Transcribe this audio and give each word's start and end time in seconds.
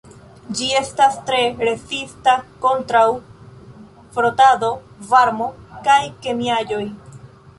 Ĝi 0.59 0.67
estas 0.77 1.17
tre 1.27 1.41
rezista 1.67 2.33
kontraŭ 2.63 3.03
frotado, 4.15 4.71
varmo 5.13 5.51
kaj 5.89 6.01
kemiaĵoj. 6.25 6.83